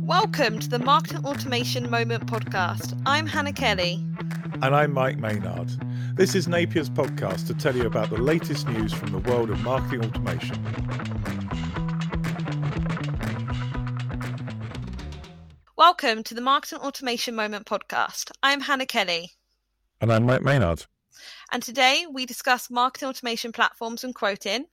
[0.00, 3.00] Welcome to the Marketing Automation Moment podcast.
[3.06, 4.04] I'm Hannah Kelly.
[4.62, 5.70] And I'm Mike Maynard.
[6.14, 9.60] This is Napier's podcast to tell you about the latest news from the world of
[9.62, 10.56] marketing automation.
[15.76, 18.30] Welcome to the Marketing Automation Moment podcast.
[18.42, 19.32] I'm Hannah Kelly.
[20.00, 20.86] And I'm Mike Maynard.
[21.50, 24.66] And today we discuss marketing automation platforms and quoting,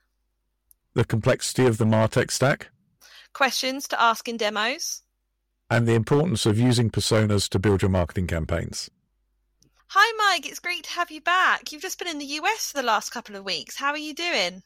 [0.93, 2.69] the complexity of the MarTech stack,
[3.33, 5.03] questions to ask in demos,
[5.69, 8.89] and the importance of using personas to build your marketing campaigns.
[9.87, 10.47] Hi, Mike.
[10.47, 11.71] It's great to have you back.
[11.71, 13.75] You've just been in the US for the last couple of weeks.
[13.75, 14.61] How are you doing?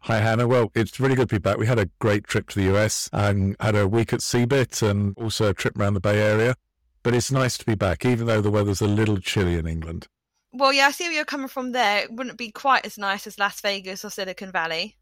[0.00, 0.46] Hi, Hannah.
[0.46, 1.56] Well, it's really good to be back.
[1.56, 5.16] We had a great trip to the US and had a week at CeBIT and
[5.16, 6.54] also a trip around the Bay Area.
[7.02, 10.08] But it's nice to be back, even though the weather's a little chilly in England.
[10.52, 12.02] Well, yeah, I see where you're coming from there.
[12.02, 14.96] It wouldn't be quite as nice as Las Vegas or Silicon Valley.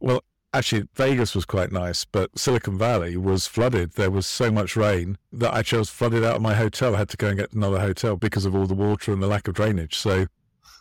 [0.00, 0.22] Well,
[0.54, 3.92] actually, Vegas was quite nice, but Silicon Valley was flooded.
[3.92, 6.94] There was so much rain that I chose flooded out of my hotel.
[6.94, 9.26] I had to go and get another hotel because of all the water and the
[9.26, 9.96] lack of drainage.
[9.96, 10.26] So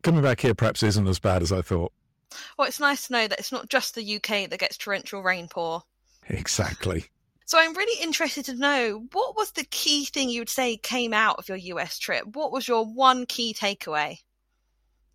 [0.03, 1.91] coming back here perhaps isn't as bad as I thought.
[2.57, 5.47] Well, it's nice to know that it's not just the UK that gets torrential rain
[5.47, 5.81] rainpour.
[6.29, 7.05] Exactly.
[7.45, 11.13] So I'm really interested to know what was the key thing you would say came
[11.13, 12.25] out of your US trip?
[12.33, 14.17] What was your one key takeaway?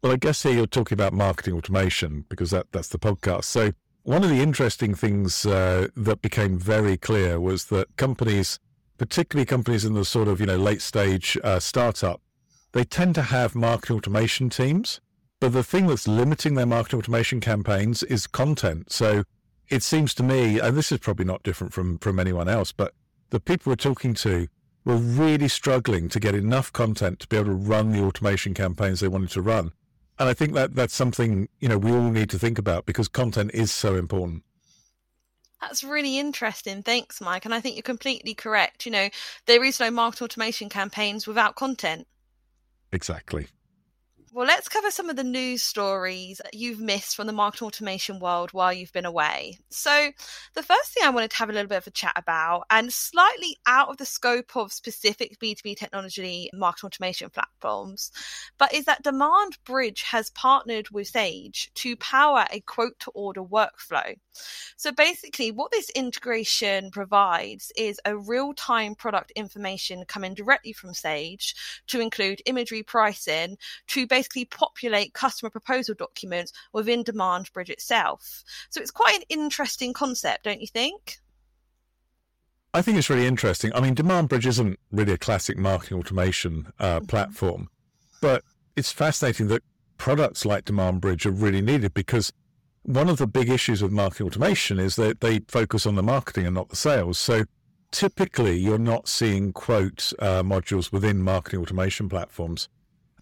[0.02, 3.44] Well, I guess here you're talking about marketing automation because that, that's the podcast.
[3.44, 3.72] So
[4.04, 8.58] one of the interesting things uh, that became very clear was that companies,
[8.98, 12.20] particularly companies in the sort of you know late stage uh, startup,
[12.72, 15.00] they tend to have marketing automation teams.
[15.40, 18.92] But the thing that's limiting their marketing automation campaigns is content.
[18.92, 19.24] So
[19.68, 22.94] it seems to me, and this is probably not different from from anyone else, but
[23.30, 24.48] the people we're talking to
[24.84, 29.00] were really struggling to get enough content to be able to run the automation campaigns
[29.00, 29.72] they wanted to run.
[30.18, 33.08] And I think that that's something, you know, we all need to think about because
[33.08, 34.44] content is so important.
[35.60, 36.82] That's really interesting.
[36.82, 37.44] Thanks, Mike.
[37.44, 38.84] And I think you're completely correct.
[38.84, 39.08] You know,
[39.46, 42.06] there is no market automation campaigns without content.
[42.90, 43.46] Exactly.
[44.34, 48.50] Well, let's cover some of the news stories you've missed from the market automation world
[48.52, 49.58] while you've been away.
[49.68, 50.10] So,
[50.54, 52.90] the first thing I wanted to have a little bit of a chat about, and
[52.90, 58.10] slightly out of the scope of specific B2B technology market automation platforms,
[58.56, 64.16] but is that DemandBridge has partnered with Sage to power a quote to order workflow.
[64.78, 70.94] So, basically, what this integration provides is a real time product information coming directly from
[70.94, 71.54] Sage
[71.88, 78.44] to include imagery pricing to basically basically populate customer proposal documents within DemandBridge itself.
[78.70, 81.18] So it's quite an interesting concept, don't you think?
[82.72, 83.72] I think it's really interesting.
[83.74, 87.06] I mean, DemandBridge isn't really a classic marketing automation uh, mm-hmm.
[87.06, 87.68] platform,
[88.20, 88.44] but
[88.76, 89.62] it's fascinating that
[89.98, 92.32] products like DemandBridge are really needed because
[92.84, 96.46] one of the big issues with marketing automation is that they focus on the marketing
[96.46, 97.18] and not the sales.
[97.18, 97.44] So
[97.90, 102.68] typically, you're not seeing quote uh, modules within marketing automation platforms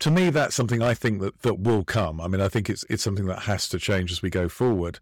[0.01, 2.21] to me, that's something I think that, that will come.
[2.21, 4.99] I mean, I think it's it's something that has to change as we go forward.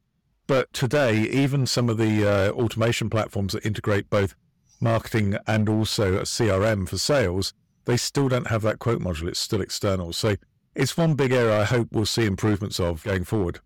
[0.47, 4.35] But today, even some of the uh, automation platforms that integrate both
[4.81, 7.53] marketing and also a CRM for sales,
[7.85, 9.29] they still don't have that quote module.
[9.29, 10.13] It's still external.
[10.13, 10.37] So
[10.75, 13.61] it's one big area I hope we'll see improvements of going forward.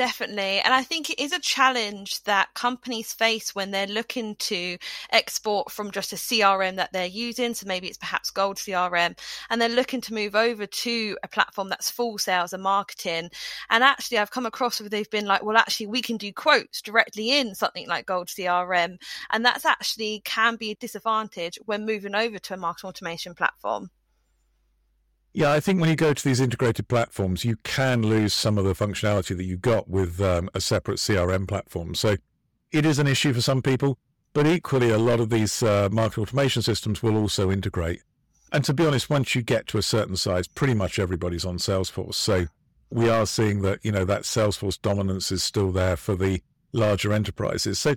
[0.00, 0.60] Definitely.
[0.60, 4.78] And I think it is a challenge that companies face when they're looking to
[5.10, 7.52] export from just a CRM that they're using.
[7.52, 9.18] So maybe it's perhaps Gold CRM,
[9.50, 13.28] and they're looking to move over to a platform that's full sales and marketing.
[13.68, 16.80] And actually, I've come across where they've been like, well, actually, we can do quotes
[16.80, 18.96] directly in something like Gold CRM.
[19.30, 23.90] And that's actually can be a disadvantage when moving over to a marketing automation platform.
[25.32, 28.64] Yeah, I think when you go to these integrated platforms, you can lose some of
[28.64, 31.94] the functionality that you got with um, a separate CRM platform.
[31.94, 32.16] So
[32.72, 33.96] it is an issue for some people,
[34.32, 38.02] but equally, a lot of these uh, market automation systems will also integrate.
[38.52, 41.58] And to be honest, once you get to a certain size, pretty much everybody's on
[41.58, 42.14] Salesforce.
[42.14, 42.46] So
[42.90, 46.42] we are seeing that, you know, that Salesforce dominance is still there for the
[46.72, 47.78] larger enterprises.
[47.78, 47.94] So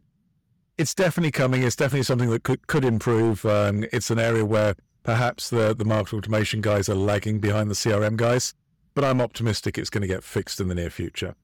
[0.77, 1.63] it's definitely coming.
[1.63, 3.43] It's definitely something that could, could improve.
[3.45, 7.75] Um, it's an area where perhaps the, the market automation guys are lagging behind the
[7.75, 8.53] CRM guys,
[8.93, 11.35] but I'm optimistic it's going to get fixed in the near future.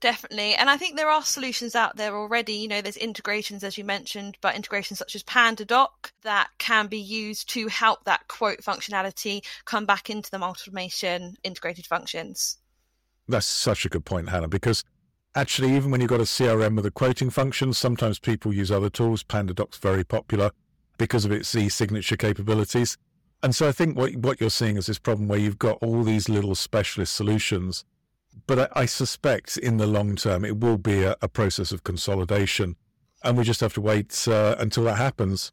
[0.00, 0.54] Definitely.
[0.54, 2.54] And I think there are solutions out there already.
[2.54, 5.88] You know, there's integrations, as you mentioned, but integrations such as PandaDoc
[6.22, 11.86] that can be used to help that quote functionality come back into the automation integrated
[11.86, 12.56] functions.
[13.28, 14.84] That's such a good point, Hannah, because
[15.34, 18.90] actually, even when you've got a CRM with a quoting function, sometimes people use other
[18.90, 19.22] tools.
[19.22, 20.50] PandaDoc's very popular
[21.00, 22.98] because of its e-signature capabilities.
[23.42, 26.04] And so I think what what you're seeing is this problem where you've got all
[26.04, 27.84] these little specialist solutions,
[28.46, 31.82] but I, I suspect in the long term it will be a, a process of
[31.82, 32.76] consolidation.
[33.22, 35.52] and we just have to wait uh, until that happens.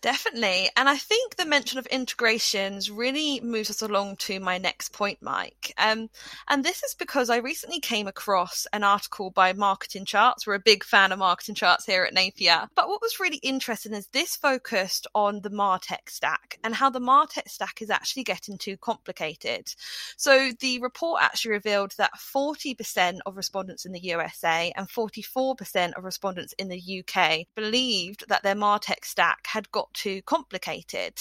[0.00, 0.70] Definitely.
[0.76, 5.18] And I think the mention of integrations really moves us along to my next point,
[5.20, 5.74] Mike.
[5.76, 6.08] Um,
[6.48, 10.46] and this is because I recently came across an article by Marketing Charts.
[10.46, 12.68] We're a big fan of Marketing Charts here at Napier.
[12.76, 17.00] But what was really interesting is this focused on the MarTech stack and how the
[17.00, 19.74] MarTech stack is actually getting too complicated.
[20.16, 26.04] So the report actually revealed that 40% of respondents in the USA and 44% of
[26.04, 31.14] respondents in the UK believed that their MarTech stack had got too complicated.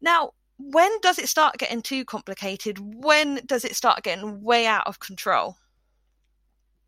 [0.00, 2.78] Now, when does it start getting too complicated?
[2.78, 5.56] When does it start getting way out of control?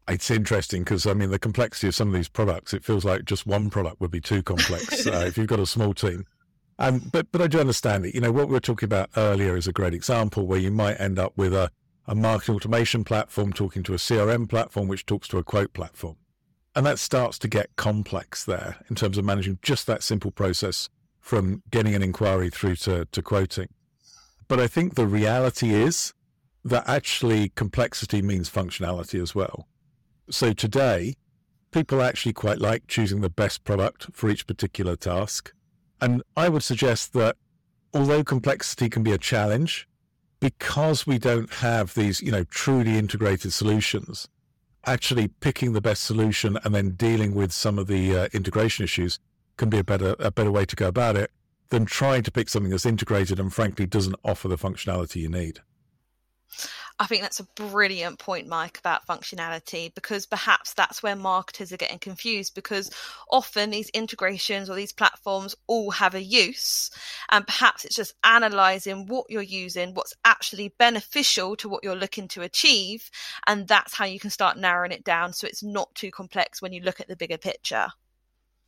[0.06, 2.74] It's interesting because I mean the complexity of some of these products.
[2.74, 5.66] It feels like just one product would be too complex uh, if you've got a
[5.66, 6.26] small team.
[6.78, 8.14] Um, but but I do understand it.
[8.14, 11.00] You know what we were talking about earlier is a great example where you might
[11.00, 11.70] end up with a
[12.06, 16.16] a marketing automation platform talking to a CRM platform which talks to a quote platform,
[16.74, 20.88] and that starts to get complex there in terms of managing just that simple process
[21.20, 23.68] from getting an inquiry through to, to quoting.
[24.48, 26.12] But I think the reality is
[26.64, 29.66] that actually complexity means functionality as well.
[30.30, 31.14] So today,
[31.70, 35.52] people actually quite like choosing the best product for each particular task.
[36.00, 37.36] And I would suggest that
[37.92, 39.88] although complexity can be a challenge,
[40.40, 44.28] because we don't have these, you know, truly integrated solutions,
[44.86, 49.18] actually picking the best solution and then dealing with some of the uh, integration issues
[49.56, 51.30] can be a better a better way to go about it
[51.70, 55.60] than trying to pick something that's integrated and frankly doesn't offer the functionality you need.
[57.00, 61.76] I think that's a brilliant point, Mike, about functionality, because perhaps that's where marketers are
[61.76, 62.88] getting confused because
[63.28, 66.90] often these integrations or these platforms all have a use.
[67.32, 72.28] And perhaps it's just analyzing what you're using, what's actually beneficial to what you're looking
[72.28, 73.10] to achieve.
[73.48, 76.72] And that's how you can start narrowing it down so it's not too complex when
[76.72, 77.88] you look at the bigger picture.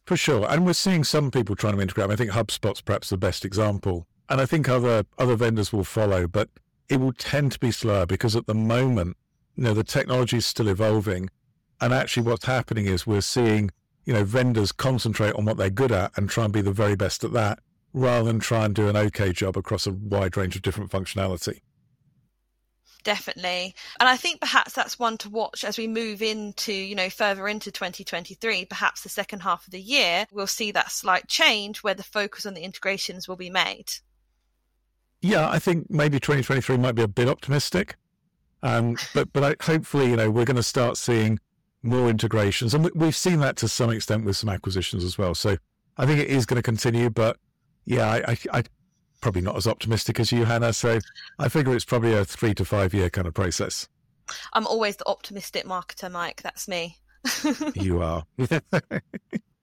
[0.04, 0.46] For sure.
[0.50, 2.10] And we're seeing some people trying to integrate.
[2.10, 4.08] I think HubSpot's perhaps the best example.
[4.28, 6.48] And I think other other vendors will follow, but
[6.88, 9.16] it will tend to be slower because at the moment,
[9.56, 11.30] you know, the technology is still evolving.
[11.80, 13.70] And actually what's happening is we're seeing,
[14.04, 16.96] you know, vendors concentrate on what they're good at and try and be the very
[16.96, 17.58] best at that
[17.92, 21.60] rather than try and do an okay job across a wide range of different functionality.
[23.06, 23.72] Definitely.
[24.00, 27.46] And i think perhaps that's one to watch as we move into you know further
[27.46, 31.94] into 2023 perhaps the second half of the year we'll see that slight change where
[31.94, 33.92] the focus on the integrations will be made
[35.26, 37.96] yeah i think maybe 2023 might be a bit optimistic
[38.62, 41.38] um, but but I, hopefully you know we're going to start seeing
[41.82, 45.34] more integrations and we, have seen that to some extent with some acquisitions as well
[45.34, 45.56] so
[45.98, 47.36] i think it is going to continue but
[47.84, 48.64] yeah I, I,
[49.20, 50.72] probably not as optimistic as you, Hannah.
[50.72, 51.00] So
[51.38, 53.88] I figure it's probably a three to five year kind of process.
[54.52, 56.42] I'm always the optimistic marketer, Mike.
[56.42, 56.98] That's me.
[57.74, 58.24] you are.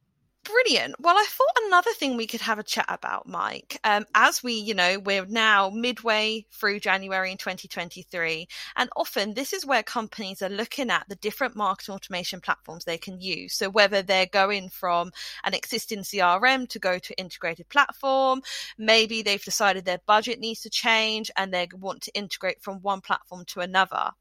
[0.45, 0.95] Brilliant.
[0.99, 4.53] Well, I thought another thing we could have a chat about, Mike, um, as we,
[4.53, 8.49] you know, we're now midway through January in 2023.
[8.75, 12.97] And often this is where companies are looking at the different marketing automation platforms they
[12.97, 13.53] can use.
[13.53, 15.11] So whether they're going from
[15.45, 18.41] an existing CRM to go to integrated platform,
[18.77, 22.99] maybe they've decided their budget needs to change and they want to integrate from one
[22.99, 24.11] platform to another.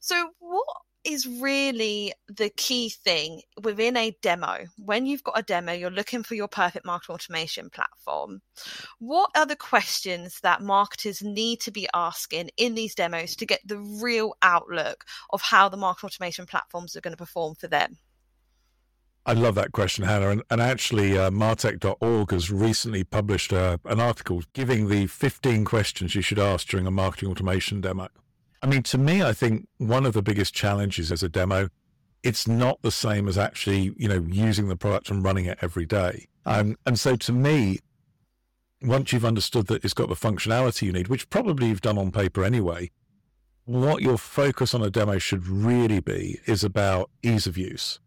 [0.00, 0.66] So what
[1.04, 4.66] is really the key thing within a demo.
[4.78, 8.42] When you've got a demo, you're looking for your perfect marketing automation platform.
[8.98, 13.60] What are the questions that marketers need to be asking in these demos to get
[13.66, 17.98] the real outlook of how the marketing automation platforms are going to perform for them?
[19.24, 20.30] I love that question, Hannah.
[20.30, 26.16] And, and actually, uh, Martech.org has recently published uh, an article giving the 15 questions
[26.16, 28.08] you should ask during a marketing automation demo.
[28.62, 31.68] I mean, to me, I think one of the biggest challenges as a demo,
[32.22, 35.84] it's not the same as actually, you know, using the product and running it every
[35.84, 36.28] day.
[36.46, 37.80] Um, and so to me,
[38.80, 42.12] once you've understood that it's got the functionality you need, which probably you've done on
[42.12, 42.90] paper anyway,
[43.64, 48.00] what your focus on a demo should really be is about ease of use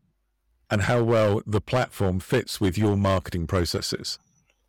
[0.69, 4.19] and how well the platform fits with your marketing processes.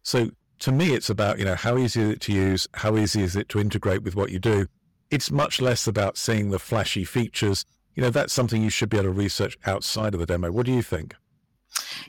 [0.02, 2.69] So to me, it's about, you know, how easy is it to use?
[2.75, 4.66] How easy is it to integrate with what you do?
[5.10, 7.64] It's much less about seeing the flashy features.
[7.94, 10.50] You know, that's something you should be able to research outside of the demo.
[10.52, 11.14] What do you think?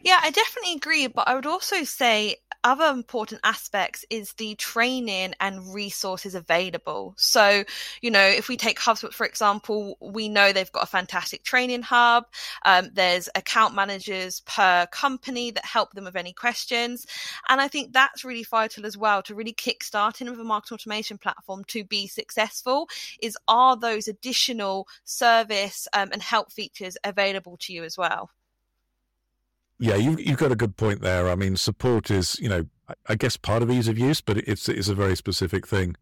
[0.02, 1.08] Yeah, I definitely agree.
[1.08, 2.38] But I would also say
[2.68, 7.14] other important aspects is the training and resources available.
[7.16, 7.64] So,
[8.02, 11.84] you know, if we take HubSpot, for example, we know they've got a fantastic training
[11.84, 12.26] hub.
[12.66, 17.08] Um, there's account managers per company that help them with any questions.
[17.48, 21.18] And I think that's really vital as well to really kickstarting with a marketing automation
[21.18, 22.90] platform to be successful
[23.22, 28.30] is are those additional service um, and help features available to you as well?
[29.80, 31.30] Yeah, you, you've got a good point there.
[31.30, 32.66] I mean, support is, you know,
[33.08, 35.96] I guess part of ease of use, but it's it's a very specific thing.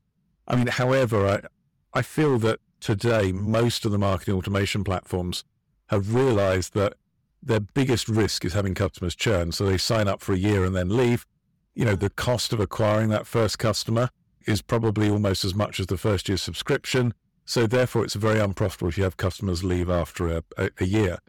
[0.47, 5.43] I mean, however, I I feel that today most of the marketing automation platforms
[5.87, 6.93] have realized that
[7.41, 9.51] their biggest risk is having customers churn.
[9.51, 11.25] So they sign up for a year and then leave.
[11.73, 14.09] You know, the cost of acquiring that first customer
[14.47, 17.13] is probably almost as much as the first year's subscription.
[17.45, 21.19] So therefore, it's very unprofitable if you have customers leave after a, a, a year.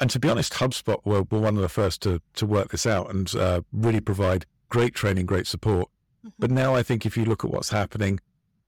[0.00, 2.86] And to be honest, HubSpot were, were, one of the first to, to work this
[2.86, 5.88] out and uh, really provide great training, great support.
[6.20, 6.28] Mm-hmm.
[6.38, 8.20] But now I think if you look at what's happening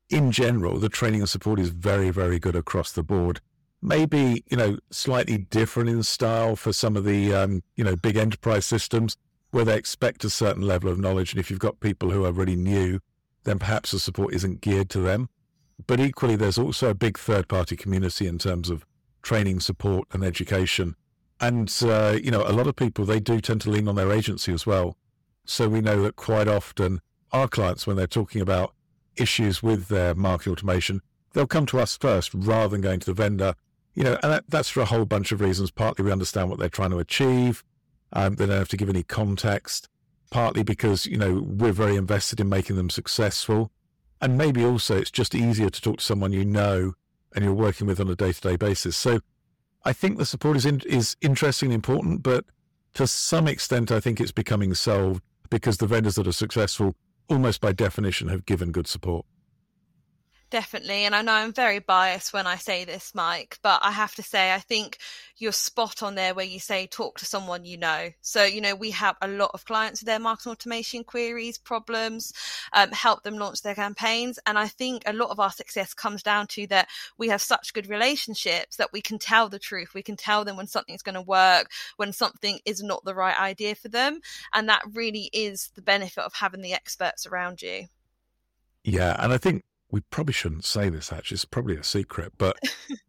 [0.09, 3.41] in general, the training and support is very, very good across the board.
[3.83, 8.17] Maybe, you know, slightly different in style for some of the, um, you know, big
[8.17, 9.17] enterprise systems
[9.51, 11.33] where they expect a certain level of knowledge.
[11.33, 13.01] And if you've got people who are really new,
[13.45, 15.29] then perhaps the support isn't geared to them.
[15.87, 18.85] But equally, there's also a big third party community in terms of
[19.23, 20.97] training, support, and education.
[21.41, 24.13] And, uh, you know, a lot of people, they do tend to lean on their
[24.13, 24.97] agency as well.
[25.45, 27.01] So we know that quite often
[27.33, 28.75] our clients, when they're talking about
[29.17, 31.01] issues with their marketing automation,
[31.33, 33.55] they'll come to us first rather than going to the vendor.
[33.95, 35.71] You know, and that, that's for a whole bunch of reasons.
[35.71, 37.65] Partly we understand what they're trying to achieve.
[38.13, 39.89] Um, they don't have to give any context.
[40.31, 43.71] Partly because, you know, we're very invested in making them successful.
[44.21, 46.95] And maybe also it's just easier to talk to someone you know
[47.35, 48.97] and you're working with on a day to day basis.
[48.97, 49.21] So
[49.89, 52.45] I think the support is, in, is interesting and important, but
[52.93, 56.95] to some extent, I think it's becoming solved because the vendors that are successful
[57.31, 59.25] almost by definition have given good support.
[60.51, 61.05] Definitely.
[61.05, 64.23] And I know I'm very biased when I say this, Mike, but I have to
[64.23, 64.97] say, I think
[65.37, 68.09] you're spot on there where you say talk to someone you know.
[68.23, 72.33] So, you know, we have a lot of clients with their marketing automation queries, problems,
[72.73, 74.39] um, help them launch their campaigns.
[74.47, 76.89] And I think a lot of our success comes down to that
[77.19, 79.93] we have such good relationships that we can tell the truth.
[79.93, 83.39] We can tell them when something's going to work, when something is not the right
[83.39, 84.21] idea for them.
[84.55, 87.89] And that really is the benefit of having the experts around you.
[88.83, 89.15] Yeah.
[89.23, 92.59] And I think we probably shouldn't say this actually it's probably a secret but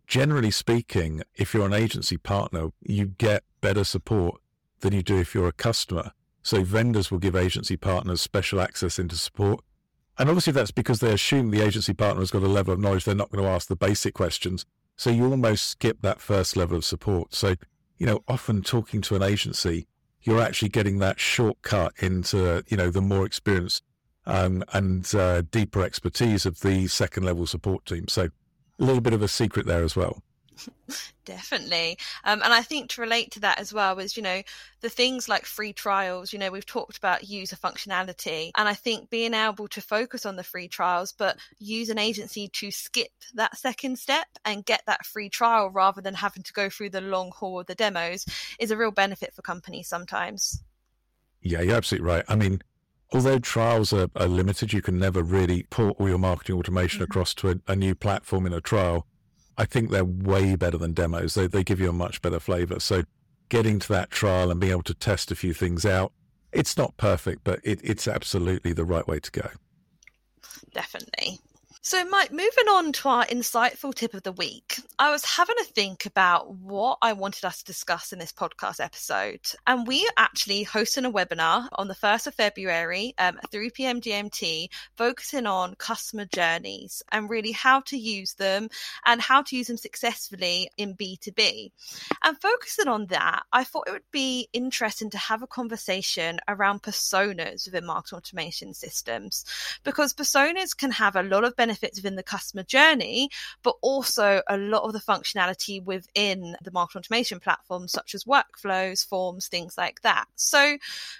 [0.07, 4.41] generally speaking if you're an agency partner you get better support
[4.81, 6.11] than you do if you're a customer.
[6.41, 9.63] So vendors will give agency partners special access into support.
[10.17, 13.05] And obviously that's because they assume the agency partner has got a level of knowledge
[13.05, 14.65] they're not going to ask the basic questions.
[14.95, 17.33] So you almost skip that first level of support.
[17.33, 17.55] So
[17.97, 19.85] you know often talking to an agency
[20.21, 23.83] you're actually getting that shortcut into you know the more experienced
[24.25, 28.07] um, and uh, deeper expertise of the second level support team.
[28.07, 28.29] So
[28.79, 30.21] a little bit of a secret there as well.
[31.25, 31.97] Definitely.
[32.23, 34.41] Um, and I think to relate to that as well is, you know,
[34.81, 38.51] the things like free trials, you know, we've talked about user functionality.
[38.57, 42.47] And I think being able to focus on the free trials, but use an agency
[42.49, 46.69] to skip that second step and get that free trial rather than having to go
[46.69, 48.25] through the long haul of the demos
[48.59, 50.61] is a real benefit for companies sometimes.
[51.41, 52.25] Yeah, you're absolutely right.
[52.27, 52.61] I mean,
[53.11, 57.11] although trials are, are, limited, you can never really port all your marketing automation mm-hmm.
[57.11, 59.05] across to a, a, new platform in a trial.
[59.57, 61.33] I think they're way better than demos.
[61.33, 62.79] They, they give you a much better flavor.
[62.79, 63.03] So
[63.49, 66.13] getting to that trial and being able to test a few things out,
[66.51, 69.49] it's not perfect, but it, it's absolutely the right way to go.
[70.73, 71.39] Definitely.
[71.81, 75.63] So, Mike, moving on to our insightful tip of the week, I was having a
[75.63, 79.39] think about what I wanted us to discuss in this podcast episode.
[79.65, 83.69] And we are actually hosting a webinar on the 1st of February um, at 3
[83.69, 84.01] p.m.
[84.01, 84.67] GMT,
[84.97, 88.67] focusing on customer journeys and really how to use them
[89.05, 91.71] and how to use them successfully in B2B.
[92.25, 96.83] And focusing on that, I thought it would be interesting to have a conversation around
[96.83, 99.45] personas within marketing automation systems
[99.85, 103.29] because personas can have a lot of benefits benefits within the customer journey,
[103.61, 109.07] but also a lot of the functionality within the market automation platforms, such as workflows,
[109.07, 110.25] forms, things like that.
[110.35, 110.77] So,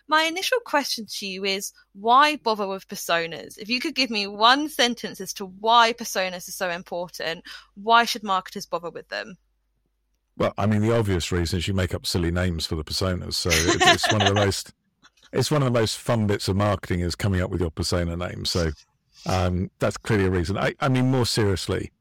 [0.07, 3.59] my initial question to you is why bother with personas?
[3.59, 7.43] If you could give me one sentence as to why personas are so important,
[7.75, 9.37] why should marketers bother with them?
[10.35, 13.35] Well, I mean, the obvious reason is you make up silly names for the personas.
[13.35, 14.73] So it's one of the most
[15.31, 18.17] it's one of the most fun bits of marketing is coming up with your persona
[18.17, 18.45] name.
[18.45, 18.71] So
[19.25, 20.57] um, that's clearly a reason.
[20.57, 21.91] I, I mean, more seriously,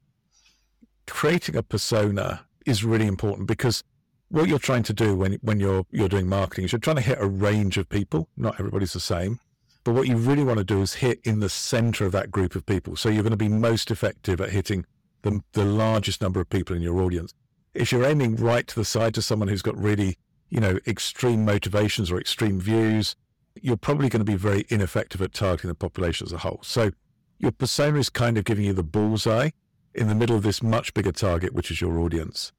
[1.07, 3.83] creating a persona is really important because
[4.29, 7.03] what you're trying to do when when you're you're doing marketing is you're trying to
[7.03, 8.29] hit a range of people.
[8.37, 9.41] Not everybody's the same,
[9.85, 12.55] but what you really want to do is hit in the center of that group
[12.55, 12.97] of people.
[12.97, 14.85] So you're going to be most effective at hitting
[15.23, 17.35] the the largest number of people in your audience.
[17.75, 20.19] If you're aiming right to the side to someone who's got really
[20.51, 23.17] you know extreme motivations or extreme views,
[23.61, 26.61] you're probably going to be very ineffective at targeting the population as a whole.
[26.63, 26.93] So
[27.39, 29.51] your persona is kind of giving you the bullseye
[29.95, 32.53] in the middle of this much bigger target, which is your audience.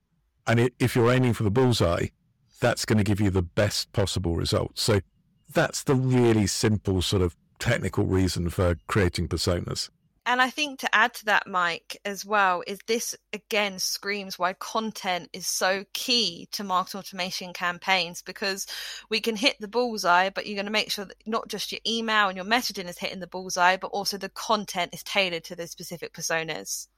[0.47, 2.07] And it, if you're aiming for the bullseye,
[2.59, 4.81] that's going to give you the best possible results.
[4.81, 5.01] So
[5.53, 9.89] that's the really simple sort of technical reason for creating personas.
[10.29, 14.53] And I think to add to that, Mike, as well, is this again screams why
[14.53, 18.67] content is so key to marketing automation campaigns because
[19.09, 21.81] we can hit the bullseye, but you're going to make sure that not just your
[21.87, 25.55] email and your messaging is hitting the bullseye, but also the content is tailored to
[25.55, 26.89] the specific personas.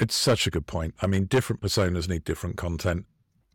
[0.00, 0.94] It's such a good point.
[1.00, 3.06] I mean, different personas need different content.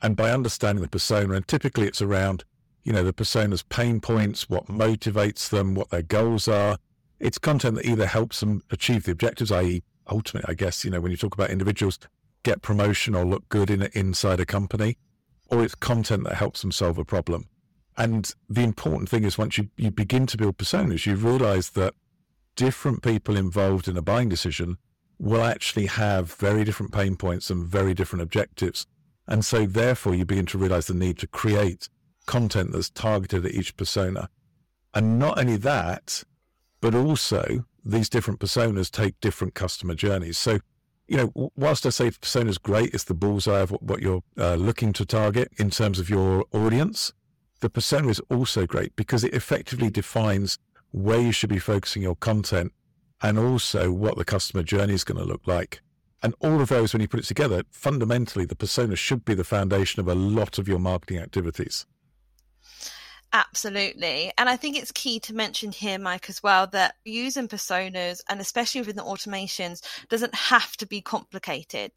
[0.01, 2.45] And by understanding the persona, and typically it's around,
[2.83, 6.77] you know, the persona's pain points, what motivates them, what their goals are,
[7.19, 10.99] it's content that either helps them achieve the objectives, i.e., ultimately, I guess, you know,
[11.01, 11.99] when you talk about individuals,
[12.43, 14.97] get promotion or look good in inside a company,
[15.49, 17.47] or it's content that helps them solve a problem.
[17.95, 21.93] And the important thing is once you, you begin to build personas, you realize that
[22.55, 24.77] different people involved in a buying decision
[25.19, 28.85] will actually have very different pain points and very different objectives.
[29.27, 31.87] And so therefore you begin to realize the need to create
[32.25, 34.29] content that's targeted at each persona.
[34.93, 36.23] And not only that,
[36.83, 40.37] but also these different personas take different customer journeys.
[40.37, 40.59] So,
[41.07, 44.55] you know, whilst I say persona is great, it's the bullseye of what, you're uh,
[44.55, 47.13] looking to target in terms of your audience.
[47.61, 50.59] The persona is also great because it effectively defines
[50.91, 52.73] where you should be focusing your content
[53.21, 55.79] and also what the customer journey is going to look like.
[56.21, 59.45] And all of those, when you put it together, fundamentally, the persona should be the
[59.45, 61.85] foundation of a lot of your marketing activities.
[63.35, 64.31] Absolutely.
[64.37, 68.39] And I think it's key to mention here, Mike, as well, that using personas and
[68.39, 71.91] especially within the automations doesn't have to be complicated.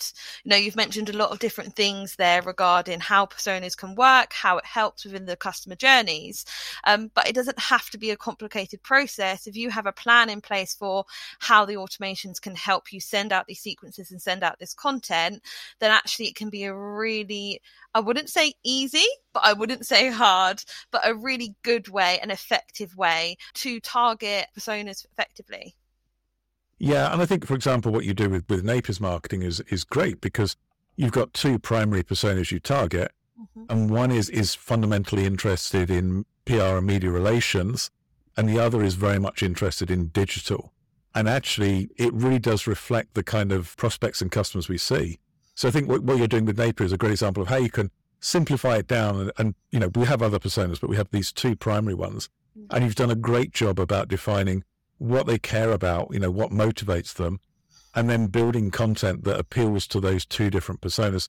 [0.45, 4.33] You know, you've mentioned a lot of different things there regarding how personas can work,
[4.33, 6.47] how it helps within the customer journeys.
[6.85, 9.47] Um, but it doesn't have to be a complicated process.
[9.47, 11.05] If you have a plan in place for
[11.40, 15.43] how the automations can help you send out these sequences and send out this content,
[15.81, 17.61] then actually it can be a really
[17.97, 22.31] I wouldn't say easy, but I wouldn't say hard, but a really good way, an
[22.31, 25.75] effective way to target personas effectively.
[26.78, 29.82] Yeah, and I think, for example, what you do with, with Napier's marketing is is
[29.82, 30.59] great because
[30.97, 33.65] you've got two primary personas you target, mm-hmm.
[33.71, 37.91] and one is is fundamentally interested in PR and media relations,
[38.37, 40.75] and the other is very much interested in digital.
[41.15, 45.19] And actually, it really does reflect the kind of prospects and customers we see.
[45.56, 47.56] So I think what, what you're doing with Napier is a great example of how
[47.56, 47.90] you can
[48.21, 49.19] simplify it down.
[49.19, 52.28] And, and, you know, we have other personas, but we have these two primary ones.
[52.56, 52.75] Mm-hmm.
[52.75, 54.64] And you've done a great job about defining
[54.99, 57.40] what they care about, you know, what motivates them,
[57.95, 61.28] and then building content that appeals to those two different personas.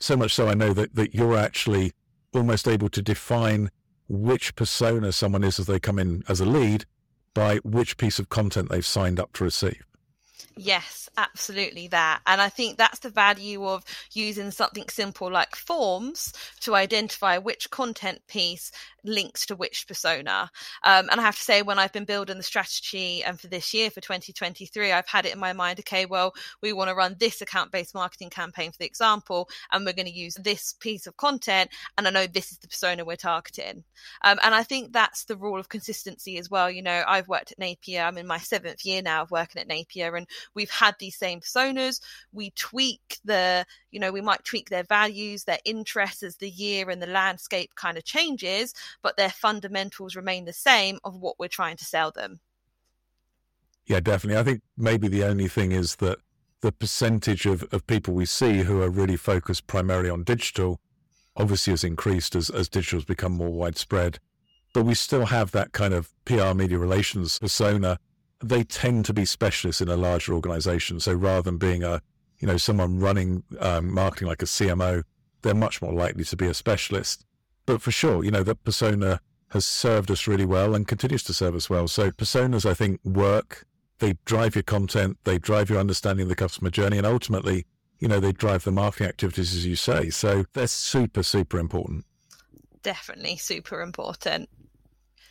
[0.00, 1.92] So much so I know that, that you're actually
[2.34, 3.70] almost able to define
[4.08, 6.84] which persona someone is as they come in as a lead
[7.32, 9.84] by which piece of content they've signed up to receive.
[10.60, 12.20] Yes, absolutely that.
[12.26, 17.70] And I think that's the value of using something simple like forms to identify which
[17.70, 18.72] content piece
[19.04, 20.50] links to which persona.
[20.84, 23.48] Um, and I have to say, when I've been building the strategy and um, for
[23.48, 26.94] this year, for 2023, I've had it in my mind, okay, well, we want to
[26.94, 30.74] run this account based marketing campaign for the example, and we're going to use this
[30.74, 31.70] piece of content.
[31.96, 33.84] And I know this is the persona we're targeting.
[34.22, 36.70] Um, and I think that's the rule of consistency as well.
[36.70, 39.68] You know, I've worked at Napier, I'm in my seventh year now of working at
[39.68, 42.00] Napier, and we've had these same personas.
[42.32, 46.90] We tweak the, you know, we might tweak their values, their interests as the year
[46.90, 51.48] and the landscape kind of changes but their fundamentals remain the same of what we're
[51.48, 52.40] trying to sell them.
[53.86, 54.38] Yeah, definitely.
[54.38, 56.18] I think maybe the only thing is that
[56.60, 60.80] the percentage of, of people we see who are really focused primarily on digital
[61.36, 64.18] obviously has increased as, as digital has become more widespread.
[64.74, 67.98] But we still have that kind of PR media relations persona.
[68.44, 71.00] They tend to be specialists in a larger organization.
[71.00, 72.02] So rather than being a,
[72.40, 75.04] you know, someone running um, marketing like a CMO,
[75.42, 77.24] they're much more likely to be a specialist.
[77.68, 81.34] But for sure, you know, that persona has served us really well and continues to
[81.34, 81.86] serve us well.
[81.86, 83.66] So personas, I think, work.
[83.98, 87.66] They drive your content, they drive your understanding of the customer journey, and ultimately,
[87.98, 90.08] you know, they drive the marketing activities, as you say.
[90.08, 92.06] So they're super, super important.
[92.82, 94.48] Definitely super important.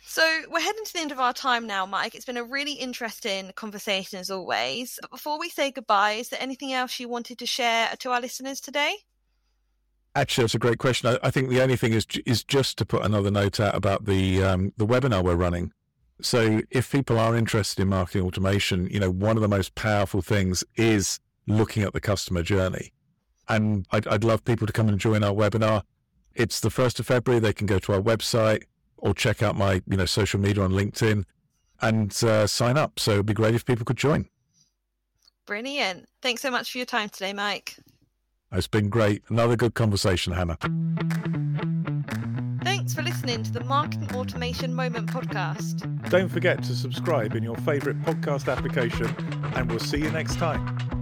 [0.06, 2.14] So we're heading to the end of our time now, Mike.
[2.14, 5.00] It's been a really interesting conversation as always.
[5.02, 8.20] But before we say goodbye, is there anything else you wanted to share to our
[8.20, 8.94] listeners today?
[10.14, 11.08] Actually, that's a great question.
[11.08, 14.06] I, I, think the only thing is is just to put another note out about
[14.06, 15.72] the um, the webinar we're running.
[16.20, 20.20] So, if people are interested in marketing automation, you know, one of the most powerful
[20.20, 22.92] things is looking at the customer journey.
[23.48, 25.82] And I'd, I'd love people to come and join our webinar.
[26.34, 27.40] It's the first of February.
[27.40, 28.64] They can go to our website
[28.98, 31.24] or check out my you know social media on LinkedIn
[31.80, 32.98] and uh, sign up.
[32.98, 34.28] So it'd be great if people could join.
[35.46, 36.06] Brilliant.
[36.20, 37.76] Thanks so much for your time today, Mike.
[38.50, 39.22] It's been great.
[39.28, 40.56] Another good conversation, Hannah.
[42.64, 46.08] Thanks for listening to the Marketing Automation Moment podcast.
[46.08, 49.14] Don't forget to subscribe in your favourite podcast application,
[49.54, 50.97] and we'll see you next time.